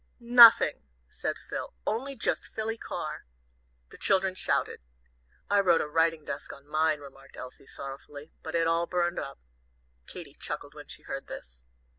"Nofing," 0.19 0.81
said 1.11 1.37
Phil, 1.37 1.75
"only 1.85 2.15
just 2.15 2.47
Philly 2.55 2.75
Carr." 2.75 3.27
The 3.91 3.99
children 3.99 4.33
shouted. 4.33 4.81
"I 5.47 5.59
wrote 5.59 5.79
'a 5.79 5.87
writing 5.87 6.25
desk' 6.25 6.51
on 6.51 6.67
mine," 6.67 6.99
remarked 6.99 7.37
Elsie, 7.37 7.67
sorrowfully, 7.67 8.31
"but 8.41 8.55
it 8.55 8.65
all 8.65 8.87
burned 8.87 9.19
up." 9.19 9.37
Katy 10.07 10.33
chuckled 10.33 10.73
when 10.73 10.87
she 10.87 11.03
heard 11.03 11.27
this. 11.27 11.65